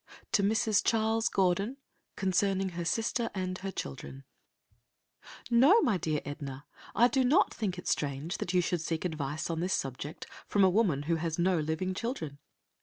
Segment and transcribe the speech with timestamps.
[0.31, 0.83] To Mrs.
[0.83, 1.77] Charles Gordon
[2.15, 4.23] Concerning Her Sister and Her Children
[5.51, 9.47] No, my dear Edna, I do not think it strange that you should seek advice
[9.51, 12.39] on this subject from a woman who has no living children.